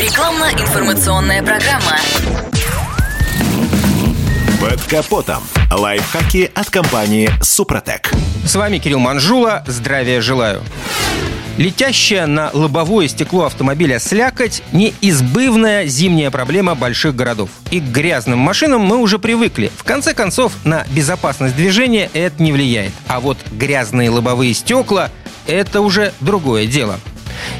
[0.00, 1.98] Рекламно-информационная программа.
[4.58, 5.42] Под капотом.
[5.70, 8.10] Лайфхаки от компании «Супротек».
[8.46, 9.62] С вами Кирилл Манжула.
[9.66, 10.62] Здравия желаю.
[11.58, 17.50] Летящая на лобовое стекло автомобиля слякоть– неизбывная зимняя проблема больших городов.
[17.70, 19.70] И к грязным машинам мы уже привыкли.
[19.76, 22.92] В конце концов, на безопасность движения это не влияет.
[23.06, 25.10] А вот грязные лобовые стекла–
[25.46, 26.98] это уже другое дело.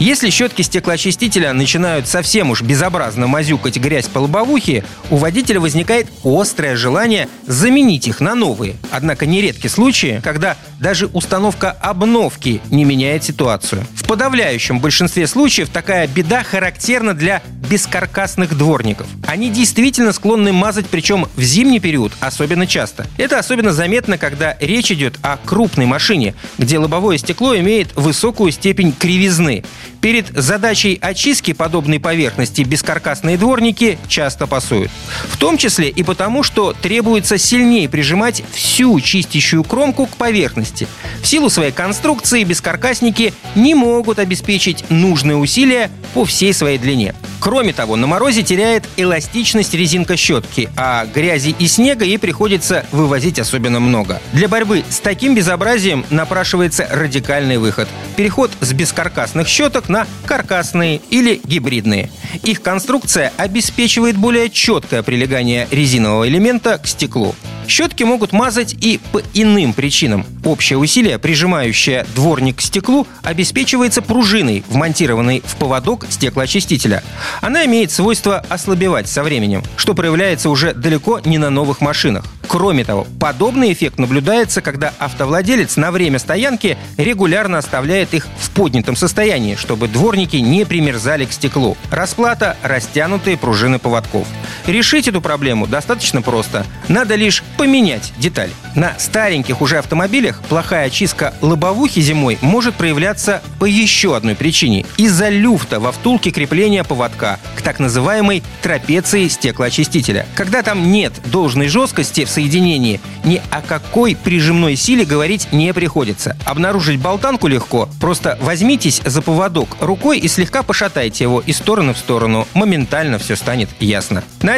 [0.00, 6.76] Если щетки стеклоочистителя начинают совсем уж безобразно мазюкать грязь по лобовухе, у водителя возникает острое
[6.76, 8.76] желание заменить их на новые.
[8.92, 13.84] Однако нередки случаи, когда даже установка обновки не меняет ситуацию.
[13.96, 19.06] В подавляющем большинстве случаев такая беда характерна для бескаркасных дворников.
[19.26, 23.06] Они действительно склонны мазать, причем в зимний период особенно часто.
[23.16, 28.92] Это особенно заметно, когда речь идет о крупной машине, где лобовое стекло имеет высокую степень
[28.92, 29.64] кривизны.
[30.00, 34.90] Перед задачей очистки подобной поверхности бескаркасные дворники часто пасуют.
[35.28, 40.86] В том числе и потому, что требуется сильнее прижимать всю чистящую кромку к поверхности.
[41.22, 47.14] В силу своей конструкции бескаркасники не могут обеспечить нужные усилия по всей своей длине.
[47.40, 53.38] Кроме того, на морозе теряет эластичность резинка щетки, а грязи и снега ей приходится вывозить
[53.38, 54.20] особенно много.
[54.32, 57.88] Для борьбы с таким безобразием напрашивается радикальный выход.
[58.16, 62.10] Переход с бескаркасных щеток на каркасные или гибридные.
[62.42, 67.36] Их конструкция обеспечивает более четкое прилегание резинового элемента к стеклу.
[67.68, 70.24] Щетки могут мазать и по иным причинам.
[70.42, 77.02] Общее усилие, прижимающее дворник к стеклу, обеспечивается пружиной, вмонтированной в поводок стеклоочистителя.
[77.42, 82.24] Она имеет свойство ослабевать со временем, что проявляется уже далеко не на новых машинах.
[82.48, 88.96] Кроме того, подобный эффект наблюдается, когда автовладелец на время стоянки регулярно оставляет их в поднятом
[88.96, 91.76] состоянии, чтобы дворники не примерзали к стеклу.
[91.90, 94.26] Расплата– растянутые пружины поводков.
[94.68, 96.66] Решить эту проблему достаточно просто.
[96.88, 98.50] Надо лишь поменять деталь.
[98.74, 104.84] На стареньких уже автомобилях плохая очистка лобовухи зимой может проявляться по еще одной причине.
[104.98, 110.26] Из-за люфта во втулке крепления поводка к так называемой трапеции стеклоочистителя.
[110.34, 116.36] Когда там нет должной жесткости в соединении, ни о какой прижимной силе говорить не приходится.
[116.44, 117.88] Обнаружить болтанку легко.
[118.02, 122.46] Просто возьмитесь за поводок рукой и слегка пошатайте его из стороны в сторону.
[122.52, 124.22] Моментально все станет ясно.
[124.42, 124.57] На